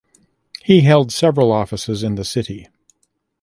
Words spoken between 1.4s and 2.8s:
offices in the city.